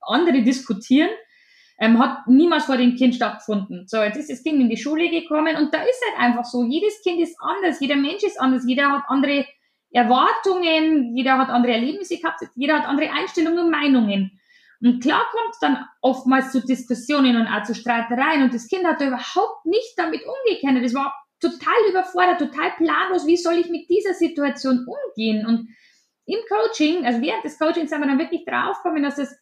andere 0.00 0.42
Diskutieren 0.42 1.10
ähm, 1.78 1.98
hat 1.98 2.26
niemals 2.26 2.64
vor 2.64 2.76
dem 2.78 2.96
Kind 2.96 3.14
stattgefunden. 3.14 3.86
So, 3.86 3.98
jetzt 3.98 4.16
ist 4.16 4.30
das 4.30 4.42
Kind 4.42 4.60
in 4.60 4.70
die 4.70 4.78
Schule 4.78 5.10
gekommen 5.10 5.56
und 5.56 5.74
da 5.74 5.82
ist 5.82 6.00
halt 6.08 6.20
einfach 6.20 6.44
so, 6.44 6.64
jedes 6.64 7.02
Kind 7.02 7.20
ist 7.20 7.36
anders, 7.40 7.80
jeder 7.80 7.96
Mensch 7.96 8.22
ist 8.22 8.40
anders, 8.40 8.62
jeder 8.66 8.90
hat 8.90 9.02
andere 9.08 9.44
Erwartungen, 9.90 11.14
jeder 11.14 11.36
hat 11.36 11.50
andere 11.50 11.72
Erlebnisse 11.72 12.18
gehabt, 12.18 12.40
jeder 12.54 12.78
hat 12.78 12.86
andere 12.86 13.10
Einstellungen 13.10 13.64
und 13.64 13.70
Meinungen. 13.70 14.40
Und 14.80 15.02
klar 15.02 15.22
kommt 15.30 15.54
dann 15.60 15.84
oftmals 16.00 16.50
zu 16.50 16.60
Diskussionen 16.60 17.36
und 17.36 17.46
auch 17.46 17.62
zu 17.62 17.74
Streitereien 17.74 18.42
und 18.42 18.54
das 18.54 18.68
Kind 18.68 18.84
hat 18.84 19.00
da 19.00 19.06
überhaupt 19.06 19.64
nicht 19.66 19.92
damit 19.96 20.22
umgekannt. 20.22 20.84
Das 20.84 20.94
war 20.94 21.14
total 21.42 21.90
überfordert, 21.90 22.38
total 22.38 22.70
planlos, 22.76 23.26
wie 23.26 23.36
soll 23.36 23.54
ich 23.54 23.68
mit 23.68 23.88
dieser 23.88 24.14
Situation 24.14 24.86
umgehen? 24.86 25.44
Und 25.46 25.68
im 26.24 26.38
Coaching, 26.48 27.04
also 27.04 27.20
während 27.20 27.44
des 27.44 27.58
Coachings 27.58 27.90
sind 27.90 28.00
wir 28.00 28.06
dann 28.06 28.18
wirklich 28.18 28.44
draufgekommen, 28.44 29.02
dass 29.02 29.18
es 29.18 29.36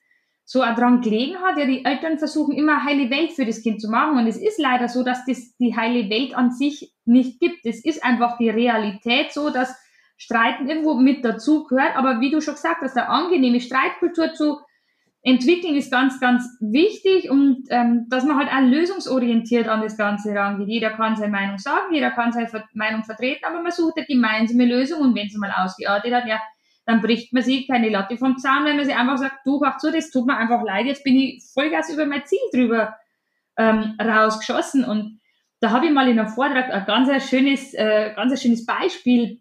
so 0.44 0.60
dran 0.60 1.00
gelegen 1.00 1.40
hat. 1.40 1.58
Ja, 1.58 1.64
die 1.64 1.84
Eltern 1.84 2.18
versuchen 2.18 2.56
immer 2.56 2.84
heile 2.84 3.08
Welt 3.08 3.32
für 3.32 3.46
das 3.46 3.62
Kind 3.62 3.80
zu 3.80 3.88
machen. 3.88 4.18
Und 4.18 4.26
es 4.26 4.36
ist 4.36 4.58
leider 4.58 4.88
so, 4.88 5.04
dass 5.04 5.24
das 5.24 5.56
die 5.58 5.76
heile 5.76 6.10
Welt 6.10 6.34
an 6.34 6.50
sich 6.50 6.92
nicht 7.04 7.38
gibt. 7.38 7.64
Es 7.64 7.84
ist 7.84 8.02
einfach 8.02 8.36
die 8.36 8.50
Realität 8.50 9.32
so, 9.32 9.50
dass 9.50 9.76
Streiten 10.16 10.68
irgendwo 10.68 10.94
mit 10.94 11.24
dazu 11.24 11.64
gehört. 11.66 11.94
Aber 11.94 12.20
wie 12.20 12.32
du 12.32 12.40
schon 12.40 12.54
gesagt 12.54 12.82
hast, 12.82 12.96
eine 12.96 13.08
angenehme 13.08 13.60
Streitkultur 13.60 14.34
zu 14.34 14.58
entwickeln 15.22 15.76
ist 15.76 15.90
ganz, 15.90 16.18
ganz 16.18 16.44
wichtig 16.60 17.30
und 17.30 17.64
ähm, 17.68 18.06
dass 18.08 18.24
man 18.24 18.38
halt 18.38 18.48
auch 18.48 18.70
lösungsorientiert 18.70 19.68
an 19.68 19.82
das 19.82 19.98
Ganze 19.98 20.34
rangeht. 20.34 20.68
Jeder 20.68 20.90
kann 20.90 21.16
seine 21.16 21.30
Meinung 21.30 21.58
sagen, 21.58 21.92
jeder 21.92 22.10
kann 22.10 22.32
seine 22.32 22.48
Meinung 22.72 23.04
vertreten, 23.04 23.44
aber 23.44 23.60
man 23.60 23.72
sucht 23.72 23.98
eine 23.98 24.06
gemeinsame 24.06 24.64
Lösung 24.64 25.00
und 25.00 25.14
wenn 25.14 25.26
es 25.26 25.36
mal 25.36 25.52
ausgeartet 25.52 26.14
hat, 26.14 26.26
ja, 26.26 26.40
dann 26.86 27.02
bricht 27.02 27.32
man 27.34 27.42
sich 27.42 27.68
keine 27.68 27.90
Latte 27.90 28.16
vom 28.16 28.38
Zaun, 28.38 28.64
wenn 28.64 28.76
man 28.76 28.86
sich 28.86 28.94
einfach 28.94 29.18
sagt, 29.18 29.40
du, 29.44 29.60
mach 29.60 29.78
so, 29.78 29.90
das 29.90 30.10
tut 30.10 30.26
mir 30.26 30.36
einfach 30.36 30.62
leid, 30.62 30.86
jetzt 30.86 31.04
bin 31.04 31.16
ich 31.16 31.44
Vollgas 31.52 31.92
über 31.92 32.06
mein 32.06 32.24
Ziel 32.24 32.38
drüber 32.52 32.96
ähm, 33.58 33.96
rausgeschossen 34.00 34.84
und 34.84 35.20
da 35.60 35.70
habe 35.70 35.84
ich 35.84 35.92
mal 35.92 36.08
in 36.08 36.18
einem 36.18 36.28
Vortrag 36.28 36.70
ein 36.70 36.86
ganz 36.86 37.28
schönes, 37.28 37.74
äh, 37.74 38.14
ganz 38.16 38.40
schönes 38.40 38.64
Beispiel 38.64 39.40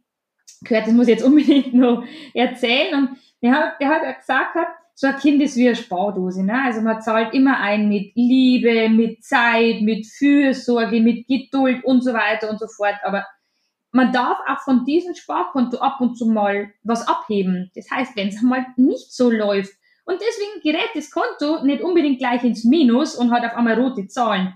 gehört, 0.61 0.87
das 0.87 0.93
muss 0.93 1.07
ich 1.07 1.15
jetzt 1.15 1.23
unbedingt 1.23 1.73
noch 1.73 2.03
erzählen 2.33 2.95
und 2.95 3.17
der 3.41 3.51
hat, 3.53 3.79
der 3.79 3.87
hat 3.87 4.19
gesagt, 4.19 4.55
hat, 4.55 4.67
so 4.99 5.07
ein 5.07 5.15
Kind 5.15 5.41
ist 5.41 5.55
wie 5.55 5.65
eine 5.65 5.77
Spardose. 5.77 6.43
Ne? 6.43 6.61
Also 6.61 6.81
man 6.81 7.01
zahlt 7.01 7.33
immer 7.33 7.57
ein 7.61 7.87
mit 7.87 8.11
Liebe, 8.15 8.89
mit 8.89 9.23
Zeit, 9.23 9.81
mit 9.81 10.05
Fürsorge, 10.05 10.99
mit 10.99 11.25
Geduld 11.25 11.85
und 11.85 12.03
so 12.03 12.11
weiter 12.11 12.49
und 12.49 12.59
so 12.59 12.67
fort. 12.67 12.95
Aber 13.03 13.25
man 13.93 14.11
darf 14.11 14.37
auch 14.45 14.59
von 14.59 14.83
diesem 14.83 15.15
Sparkonto 15.15 15.77
ab 15.77 16.01
und 16.01 16.17
zu 16.17 16.25
mal 16.25 16.73
was 16.83 17.07
abheben. 17.07 17.71
Das 17.75 17.89
heißt, 17.89 18.17
wenn 18.17 18.27
es 18.27 18.41
mal 18.41 18.65
nicht 18.75 19.13
so 19.13 19.31
läuft. 19.31 19.71
Und 20.03 20.19
deswegen 20.19 20.61
gerät 20.63 20.89
das 20.93 21.11
Konto 21.11 21.63
nicht 21.63 21.81
unbedingt 21.81 22.19
gleich 22.19 22.43
ins 22.43 22.65
Minus 22.65 23.15
und 23.15 23.31
hat 23.31 23.45
auf 23.45 23.55
einmal 23.55 23.79
rote 23.79 24.05
Zahlen. 24.07 24.53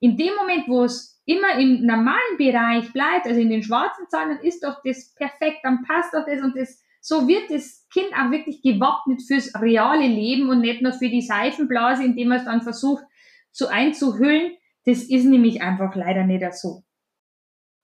In 0.00 0.16
dem 0.16 0.34
Moment, 0.34 0.66
wo 0.66 0.82
es 0.82 1.22
immer 1.24 1.56
im 1.56 1.86
normalen 1.86 2.36
Bereich 2.36 2.92
bleibt, 2.92 3.28
also 3.28 3.40
in 3.40 3.48
den 3.48 3.62
schwarzen 3.62 4.08
Zahlen, 4.08 4.30
dann 4.30 4.44
ist 4.44 4.64
doch 4.64 4.82
das 4.84 5.14
perfekt, 5.14 5.58
dann 5.62 5.84
passt 5.84 6.12
doch 6.12 6.26
das 6.26 6.42
und 6.42 6.56
das 6.56 6.82
so 7.06 7.28
wird 7.28 7.50
das 7.50 7.86
Kind 7.92 8.06
auch 8.14 8.30
wirklich 8.30 8.62
gewappnet 8.62 9.20
fürs 9.20 9.54
reale 9.60 10.06
Leben 10.06 10.48
und 10.48 10.62
nicht 10.62 10.80
nur 10.80 10.94
für 10.94 11.10
die 11.10 11.20
Seifenblase, 11.20 12.02
indem 12.02 12.28
man 12.28 12.38
es 12.38 12.46
dann 12.46 12.62
versucht 12.62 13.04
zu 13.52 13.68
einzuhüllen. 13.68 14.52
Das 14.86 15.02
ist 15.02 15.26
nämlich 15.26 15.60
einfach 15.60 15.94
leider 15.94 16.24
nicht 16.24 16.54
so. 16.54 16.82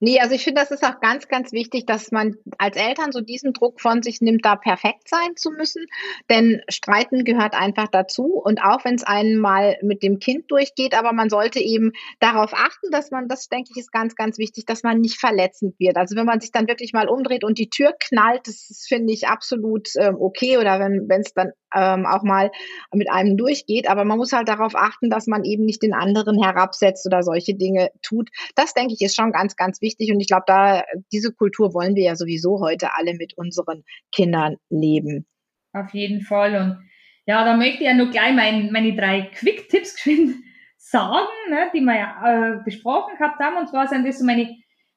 Nee, 0.03 0.19
also 0.19 0.35
ich 0.35 0.45
finde, 0.45 0.63
das 0.63 0.71
ist 0.71 0.83
auch 0.83 0.99
ganz, 1.01 1.29
ganz 1.29 1.53
wichtig, 1.53 1.85
dass 1.85 2.11
man 2.11 2.37
als 2.57 2.79
Eltern 2.79 3.13
so 3.13 3.21
diesen 3.21 3.53
Druck 3.53 3.83
von 3.83 4.03
sich 4.03 4.23
nimmt, 4.23 4.47
da 4.47 4.57
perfekt 4.57 5.11
sein 5.11 5.37
zu 5.37 5.51
müssen. 5.51 5.85
Denn 6.31 6.63
Streiten 6.71 7.25
gehört 7.25 7.53
einfach 7.53 7.87
dazu. 7.89 8.41
Und 8.43 8.63
auch 8.63 8.83
wenn 8.87 8.95
es 8.95 9.03
einen 9.05 9.37
mal 9.37 9.77
mit 9.83 10.03
dem 10.03 10.19
Kind 10.19 10.51
durchgeht, 10.51 10.95
aber 10.95 11.13
man 11.13 11.29
sollte 11.29 11.61
eben 11.61 11.93
darauf 12.19 12.55
achten, 12.55 12.91
dass 12.91 13.11
man, 13.11 13.29
das 13.29 13.49
denke 13.49 13.73
ich, 13.75 13.81
ist 13.81 13.93
ganz, 13.93 14.15
ganz 14.15 14.39
wichtig, 14.39 14.65
dass 14.65 14.83
man 14.83 15.01
nicht 15.01 15.21
verletzend 15.21 15.79
wird. 15.79 15.99
Also 15.99 16.17
wenn 16.17 16.27
man 16.27 16.41
sich 16.41 16.51
dann 16.51 16.67
wirklich 16.67 16.95
mal 16.95 17.07
umdreht 17.07 17.45
und 17.45 17.59
die 17.59 17.69
Tür 17.69 17.95
knallt, 18.01 18.47
das 18.47 18.71
ist, 18.71 18.89
finde 18.89 19.13
ich 19.13 19.29
absolut 19.29 19.91
ähm, 19.97 20.17
okay. 20.19 20.57
Oder 20.57 20.81
wenn 20.81 21.21
es 21.21 21.35
dann 21.35 21.53
ähm, 21.75 22.07
auch 22.07 22.23
mal 22.23 22.51
mit 22.93 23.11
einem 23.11 23.37
durchgeht. 23.37 23.89
Aber 23.89 24.05
man 24.05 24.19
muss 24.19 24.33
halt 24.33 24.49
darauf 24.49 24.75
achten, 24.75 25.11
dass 25.11 25.27
man 25.27 25.45
eben 25.45 25.65
nicht 25.65 25.83
den 25.83 25.95
anderen 25.95 26.43
herabsetzt 26.43 27.07
oder 27.07 27.23
solche 27.23 27.55
Dinge 27.55 27.91
tut. 28.03 28.31
Das, 28.55 28.75
denke 28.75 28.95
ich, 28.95 29.03
ist 29.03 29.17
schon 29.17 29.33
ganz, 29.33 29.57
ganz 29.57 29.81
wichtig. 29.81 30.13
Und 30.13 30.21
ich 30.21 30.29
glaube, 30.29 30.45
da 30.47 30.83
diese 31.13 31.33
Kultur 31.33 31.75
wollen 31.75 31.95
wir 31.95 32.05
ja 32.05 32.17
sowieso 32.17 32.61
heute 32.61 32.95
alle 32.95 33.15
mit 33.15 33.37
unseren 33.37 33.85
Kindern 34.13 34.57
leben. 34.69 35.27
Auf 35.73 35.93
jeden 35.93 36.21
Fall. 36.23 36.57
Und 36.57 36.91
ja, 37.27 37.45
da 37.45 37.57
möchte 37.57 37.83
ich 37.83 37.89
ja 37.89 37.95
nur 37.95 38.11
gleich 38.11 38.35
mein, 38.35 38.73
meine 38.73 38.95
drei 38.95 39.31
Quick-Tipps 39.35 39.97
sagen, 40.79 41.29
ne, 41.49 41.71
die 41.75 41.81
wir 41.81 41.97
ja 41.97 42.23
äh, 42.25 42.65
besprochen 42.65 43.17
gehabt 43.17 43.41
haben. 43.41 43.57
Und 43.57 43.69
zwar 43.69 43.87
sind 43.87 44.07
das 44.07 44.19
so 44.19 44.25
meine 44.25 44.57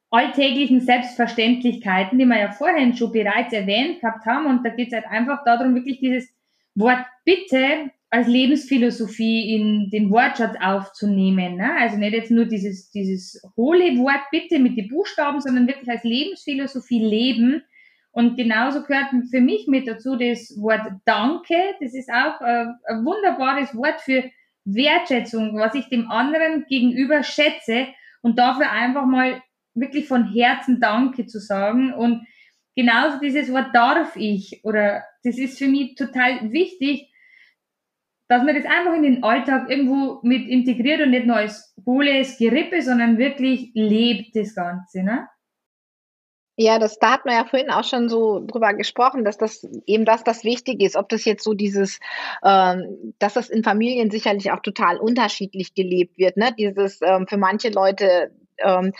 alltäglichen 0.10 0.80
Selbstverständlichkeiten, 0.80 2.20
die 2.20 2.26
wir 2.26 2.40
ja 2.40 2.52
vorhin 2.52 2.96
schon 2.96 3.12
bereits 3.12 3.52
erwähnt 3.52 4.00
gehabt 4.00 4.26
haben. 4.26 4.46
Und 4.46 4.64
da 4.64 4.70
geht 4.70 4.88
es 4.90 4.94
halt 4.94 5.06
einfach 5.08 5.44
darum, 5.44 5.76
wirklich 5.76 6.00
dieses 6.00 6.34
Wort 6.76 7.06
Bitte 7.26 7.92
als 8.10 8.28
Lebensphilosophie 8.28 9.56
in 9.56 9.90
den 9.90 10.12
Wortschatz 10.12 10.56
aufzunehmen. 10.62 11.58
Ne? 11.58 11.76
Also 11.80 11.98
nicht 11.98 12.14
jetzt 12.14 12.30
nur 12.30 12.46
dieses, 12.46 12.92
dieses 12.92 13.42
hohle 13.58 13.98
Wort 13.98 14.22
Bitte 14.32 14.60
mit 14.60 14.78
den 14.78 14.88
Buchstaben, 14.88 15.42
sondern 15.42 15.68
wirklich 15.68 15.90
als 15.90 16.04
Lebensphilosophie 16.04 17.04
leben. 17.04 17.64
Und 18.12 18.36
genauso 18.36 18.84
gehört 18.84 19.08
für 19.32 19.42
mich 19.42 19.66
mit 19.68 19.88
dazu 19.88 20.16
das 20.16 20.56
Wort 20.62 20.92
Danke. 21.06 21.56
Das 21.82 21.96
ist 21.96 22.10
auch 22.12 22.40
äh, 22.42 22.66
ein 22.88 23.04
wunderbares 23.04 23.76
Wort 23.76 24.00
für 24.02 24.24
Wertschätzung, 24.66 25.58
was 25.58 25.74
ich 25.74 25.90
dem 25.90 26.10
anderen 26.12 26.66
gegenüber 26.68 27.24
schätze 27.24 27.88
und 28.22 28.38
dafür 28.38 28.72
einfach 28.72 29.06
mal 29.06 29.42
wirklich 29.74 30.08
von 30.08 30.32
Herzen 30.32 30.80
Danke 30.80 31.26
zu 31.26 31.40
sagen 31.40 31.94
und 31.94 32.28
genauso 32.76 33.20
dieses 33.20 33.52
Wort 33.52 33.74
darf 33.74 34.16
ich 34.16 34.62
oder 34.64 35.04
das 35.24 35.38
ist 35.38 35.58
für 35.58 35.68
mich 35.68 35.96
total 35.96 36.52
wichtig, 36.52 37.10
dass 38.28 38.44
man 38.44 38.56
das 38.56 38.66
einfach 38.66 38.94
in 38.96 39.04
den 39.04 39.24
Alltag 39.24 39.70
irgendwo 39.70 40.20
mit 40.24 40.48
integriert 40.48 41.02
und 41.02 41.12
nicht 41.12 41.26
nur 41.26 41.36
als 41.36 41.76
hohles 41.86 42.38
Gerippe, 42.38 42.82
sondern 42.82 43.18
wirklich 43.18 43.72
lebt 43.74 44.36
das 44.36 44.56
Ganze, 44.56 45.04
ne? 45.04 45.28
Ja, 46.56 46.78
das, 46.78 47.00
da 47.00 47.14
hat 47.14 47.26
man 47.26 47.34
ja 47.34 47.46
vorhin 47.46 47.72
auch 47.72 47.84
schon 47.84 48.10
so 48.10 48.40
drüber 48.46 48.76
gesprochen, 48.76 49.26
dass 49.26 49.40
das 49.40 49.68
eben 49.88 50.06
das 50.06 50.24
das 50.24 50.44
Wichtige 50.44 50.86
ist, 50.86 50.96
ob 50.96 51.10
das 51.10 51.26
jetzt 51.26 51.44
so 51.44 51.56
dieses, 51.56 52.00
ähm, 52.44 53.16
dass 53.18 53.34
das 53.34 53.50
in 53.50 53.64
Familien 53.64 54.12
sicherlich 54.12 54.52
auch 54.52 54.60
total 54.60 54.98
unterschiedlich 54.98 55.74
gelebt 55.74 56.20
wird, 56.20 56.38
ne? 56.38 56.54
Dieses 56.56 57.02
ähm, 57.02 57.26
für 57.28 57.38
manche 57.38 57.70
Leute 57.70 58.32
ähm, 58.64 58.94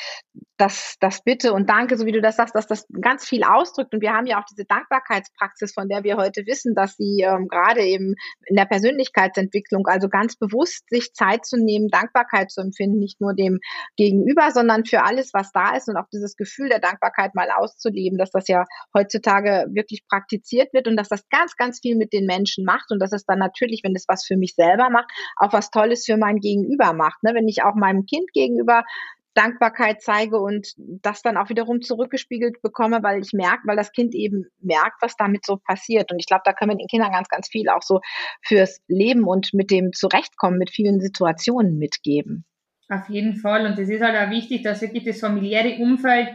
das, 0.58 0.96
das 1.00 1.24
Bitte 1.24 1.54
und 1.54 1.70
Danke, 1.70 1.98
so 1.98 2.06
wie 2.06 2.12
du 2.12 2.22
das 2.22 2.36
sagst, 2.36 2.56
dass 2.56 2.68
das 2.68 2.86
ganz 3.02 3.28
viel 3.28 3.44
ausdrückt. 3.44 3.94
Und 3.94 4.02
wir 4.02 4.14
haben 4.14 4.28
ja 4.28 4.40
auch 4.40 4.46
diese 4.46 4.66
Dankbarkeitspraxis, 4.66 5.74
von 5.74 5.90
der 5.90 6.04
wir 6.04 6.16
heute 6.16 6.46
wissen, 6.46 6.76
dass 6.76 6.96
sie 6.96 7.22
ähm, 7.22 7.48
gerade 7.48 7.82
eben 7.82 8.16
in 8.46 8.56
der 8.56 8.66
Persönlichkeitsentwicklung, 8.66 9.88
also 9.88 10.10
ganz 10.10 10.38
bewusst 10.38 10.88
sich 10.90 11.12
Zeit 11.14 11.46
zu 11.46 11.58
nehmen, 11.58 11.90
Dankbarkeit 11.90 12.52
zu 12.52 12.62
empfinden, 12.62 13.00
nicht 13.00 13.20
nur 13.20 13.34
dem 13.34 13.60
Gegenüber, 13.98 14.52
sondern 14.52 14.86
für 14.86 15.04
alles, 15.04 15.32
was 15.34 15.52
da 15.52 15.76
ist 15.76 15.90
und 15.90 15.98
auch 15.98 16.08
dieses 16.14 16.36
Gefühl 16.36 16.70
der 16.70 16.80
Dankbarkeit 16.80 17.36
mal 17.36 17.50
auszuleben, 17.50 18.18
dass 18.18 18.32
das 18.32 18.48
ja 18.48 18.66
heutzutage 18.96 19.66
wirklich 19.72 20.06
praktiziert 20.08 20.72
wird 20.74 20.88
und 20.88 20.98
dass 20.98 21.10
das 21.10 21.28
ganz, 21.30 21.56
ganz 21.56 21.80
viel 21.82 21.96
mit 21.96 22.14
den 22.14 22.26
Menschen 22.26 22.64
macht 22.64 22.92
und 22.92 23.00
dass 23.00 23.12
es 23.12 23.26
dann 23.26 23.40
natürlich, 23.40 23.82
wenn 23.84 23.96
es 23.96 24.06
was 24.08 24.26
für 24.26 24.38
mich 24.38 24.54
selber 24.56 24.90
macht, 24.90 25.10
auch 25.38 25.52
was 25.52 25.72
Tolles 25.72 26.06
für 26.06 26.18
mein 26.18 26.38
Gegenüber 26.38 26.94
macht. 26.94 27.24
Ne? 27.24 27.34
Wenn 27.34 27.48
ich 27.48 27.64
auch 27.64 27.76
meinem 27.76 28.06
Kind 28.06 28.32
gegenüber 28.34 28.84
Dankbarkeit 29.34 30.02
zeige 30.02 30.40
und 30.40 30.74
das 30.78 31.22
dann 31.22 31.38
auch 31.38 31.50
wiederum 31.50 31.82
zurückgespiegelt 31.82 32.62
bekomme, 32.62 33.02
weil 33.04 33.22
ich 33.22 33.34
merke, 33.34 33.64
weil 33.66 33.78
das 33.78 33.92
Kind 33.92 34.14
eben 34.14 34.46
merkt, 34.60 35.02
was 35.02 35.16
damit 35.16 35.46
so 35.46 35.58
passiert. 35.58 36.12
Und 36.12 36.20
ich 36.20 36.28
glaube, 36.28 36.44
da 36.46 36.54
können 36.54 36.72
wir 36.72 36.78
den 36.78 36.88
Kindern 36.88 37.12
ganz, 37.12 37.28
ganz 37.28 37.48
viel 37.48 37.70
auch 37.70 37.82
so 37.82 38.00
fürs 38.42 38.82
Leben 38.88 39.26
und 39.26 39.54
mit 39.54 39.72
dem 39.72 39.92
Zurechtkommen 39.94 40.58
mit 40.58 40.70
vielen 40.70 41.00
Situationen 41.02 41.78
mitgeben. 41.78 42.46
Auf 42.90 43.10
jeden 43.10 43.36
Fall. 43.36 43.66
Und 43.66 43.80
es 43.80 43.90
ist 43.90 44.02
halt 44.02 44.16
auch 44.16 44.32
wichtig, 44.32 44.64
dass 44.64 44.82
wirklich 44.82 45.04
das 45.04 45.20
familiäre 45.20 45.78
Umfeld 45.82 46.30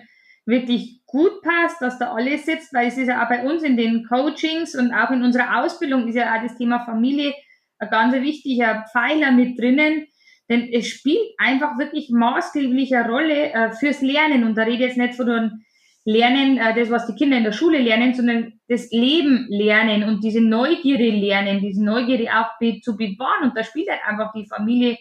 wirklich 0.44 1.02
gut 1.06 1.42
passt, 1.42 1.80
dass 1.82 1.98
da 1.98 2.12
alles 2.12 2.46
sitzt, 2.46 2.72
weil 2.72 2.88
es 2.88 2.96
ist 2.96 3.08
ja 3.08 3.22
auch 3.22 3.28
bei 3.28 3.44
uns 3.44 3.62
in 3.62 3.76
den 3.76 4.04
Coachings 4.08 4.74
und 4.74 4.92
auch 4.92 5.10
in 5.10 5.22
unserer 5.22 5.62
Ausbildung 5.62 6.08
ist 6.08 6.14
ja 6.14 6.34
auch 6.34 6.42
das 6.42 6.56
Thema 6.56 6.84
Familie 6.84 7.34
ein 7.78 7.90
ganz 7.90 8.14
wichtiger 8.14 8.84
Pfeiler 8.90 9.30
mit 9.30 9.58
drinnen, 9.58 10.07
denn 10.48 10.68
es 10.72 10.88
spielt 10.88 11.34
einfach 11.38 11.78
wirklich 11.78 12.10
maßgebliche 12.10 13.04
Rolle 13.06 13.52
äh, 13.52 13.72
fürs 13.72 14.00
Lernen 14.00 14.44
und 14.44 14.56
da 14.56 14.62
rede 14.62 14.76
ich 14.76 14.80
jetzt 14.80 14.96
nicht 14.96 15.14
von 15.14 15.28
einem 15.28 15.62
Lernen, 16.04 16.56
äh, 16.58 16.74
das 16.74 16.90
was 16.90 17.06
die 17.06 17.14
Kinder 17.14 17.36
in 17.36 17.44
der 17.44 17.52
Schule 17.52 17.78
lernen, 17.78 18.14
sondern 18.14 18.54
das 18.68 18.90
Leben 18.90 19.46
lernen 19.50 20.04
und 20.04 20.24
diese 20.24 20.40
Neugierde 20.40 21.10
lernen, 21.10 21.60
diese 21.60 21.84
Neugierde 21.84 22.28
auch 22.32 22.58
be 22.58 22.80
zu 22.80 22.96
bewahren 22.96 23.50
und 23.50 23.56
da 23.56 23.62
spielt 23.62 23.90
halt 23.90 24.00
einfach 24.06 24.32
die 24.32 24.46
Familie 24.46 24.96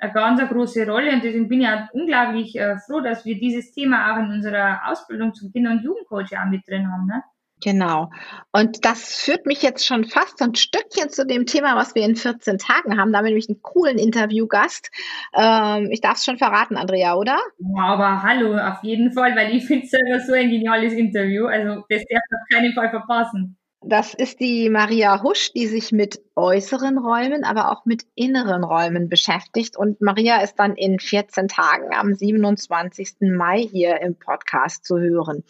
eine 0.00 0.12
ganz 0.12 0.40
eine 0.40 0.48
große 0.48 0.86
Rolle 0.86 1.12
und 1.12 1.24
deswegen 1.24 1.48
bin 1.48 1.60
ich 1.60 1.68
auch 1.68 1.92
unglaublich 1.92 2.56
äh, 2.56 2.76
froh, 2.78 3.00
dass 3.00 3.24
wir 3.24 3.38
dieses 3.38 3.72
Thema 3.72 4.12
auch 4.12 4.18
in 4.18 4.30
unserer 4.30 4.80
Ausbildung 4.86 5.34
zum 5.34 5.52
Kinder- 5.52 5.72
und 5.72 5.82
Jugendcoach 5.82 6.36
auch 6.38 6.50
mit 6.50 6.66
drin 6.68 6.90
haben. 6.90 7.06
Ne? 7.06 7.22
Genau. 7.62 8.10
Und 8.52 8.84
das 8.84 9.16
führt 9.16 9.46
mich 9.46 9.62
jetzt 9.62 9.84
schon 9.84 10.04
fast 10.04 10.40
ein 10.40 10.54
Stückchen 10.54 11.10
zu 11.10 11.26
dem 11.26 11.46
Thema, 11.46 11.76
was 11.76 11.94
wir 11.94 12.04
in 12.04 12.16
14 12.16 12.58
Tagen 12.58 12.98
haben. 12.98 13.12
Da 13.12 13.18
haben 13.18 13.24
wir 13.24 13.30
nämlich 13.30 13.48
einen 13.48 13.62
coolen 13.62 13.98
Interviewgast. 13.98 14.90
Ähm, 15.36 15.88
ich 15.90 16.00
darf 16.00 16.18
es 16.18 16.24
schon 16.24 16.38
verraten, 16.38 16.76
Andrea, 16.76 17.14
oder? 17.14 17.38
Ja, 17.58 17.82
aber 17.82 18.22
hallo, 18.22 18.56
auf 18.56 18.82
jeden 18.82 19.12
Fall, 19.12 19.34
weil 19.34 19.54
ich 19.54 19.66
finde 19.66 19.84
es 19.84 19.90
selber 19.90 20.20
so 20.20 20.32
ein 20.32 20.50
geniales 20.50 20.92
Interview. 20.92 21.46
Also 21.46 21.84
das 21.88 22.02
darf 22.08 22.22
auf 22.32 22.48
keinen 22.52 22.72
Fall 22.74 22.90
verpassen. 22.90 23.58
Das 23.80 24.12
ist 24.12 24.40
die 24.40 24.70
Maria 24.70 25.22
Husch, 25.22 25.52
die 25.52 25.68
sich 25.68 25.92
mit 25.92 26.20
äußeren 26.34 26.98
Räumen, 26.98 27.44
aber 27.44 27.70
auch 27.70 27.84
mit 27.84 28.04
inneren 28.16 28.64
Räumen 28.64 29.08
beschäftigt. 29.08 29.76
Und 29.76 30.00
Maria 30.00 30.42
ist 30.42 30.56
dann 30.56 30.74
in 30.74 30.98
14 30.98 31.46
Tagen 31.46 31.94
am 31.94 32.12
27. 32.12 33.16
Mai 33.20 33.60
hier 33.60 34.00
im 34.00 34.16
Podcast 34.16 34.84
zu 34.84 34.98
hören. 34.98 35.44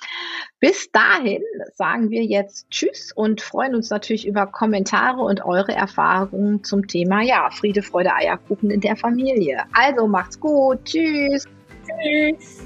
Bis 0.60 0.92
dahin 0.92 1.42
sagen 1.74 2.10
wir 2.10 2.22
jetzt 2.22 2.68
Tschüss 2.70 3.12
und 3.12 3.40
freuen 3.40 3.74
uns 3.74 3.88
natürlich 3.88 4.26
über 4.26 4.46
Kommentare 4.46 5.22
und 5.22 5.46
eure 5.46 5.72
Erfahrungen 5.72 6.62
zum 6.64 6.86
Thema, 6.86 7.22
ja, 7.22 7.48
Friede, 7.50 7.82
Freude, 7.82 8.14
Eierkuchen 8.14 8.70
in 8.70 8.82
der 8.82 8.96
Familie. 8.96 9.64
Also 9.72 10.06
macht's 10.06 10.38
gut. 10.38 10.84
Tschüss. 10.84 11.46
Tschüss. 11.86 12.62